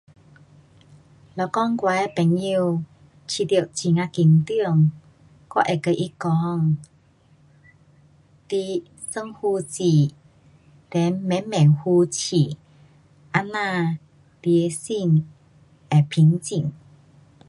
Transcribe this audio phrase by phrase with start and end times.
[1.35, 2.83] 如果我的朋友
[3.27, 4.91] 觉得非常紧张，
[5.51, 6.77] 我会跟他讲：
[8.49, 10.15] 你深呼吸
[10.89, 12.57] then 慢慢呼气，
[13.31, 13.99] 这样
[14.41, 15.29] 你的心
[15.91, 16.73] 会平静。